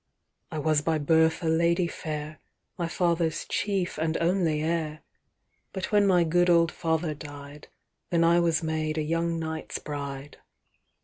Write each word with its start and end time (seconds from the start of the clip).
III 0.51 0.57
was 0.61 0.81
by 0.81 0.97
birth 0.97 1.43
a 1.43 1.47
lady 1.47 1.85
fair, 1.85 2.39
My 2.75 2.87
father's 2.87 3.45
chief 3.45 3.99
and 3.99 4.17
only 4.17 4.63
heir; 4.63 5.03
But 5.73 5.91
when 5.91 6.07
my 6.07 6.23
good 6.23 6.49
old 6.49 6.71
father 6.71 7.13
died, 7.13 7.67
Then 8.09 8.23
I 8.23 8.39
was 8.39 8.63
made 8.63 8.97
a 8.97 9.03
young 9.03 9.37
knight's 9.37 9.77
bride. 9.77 10.37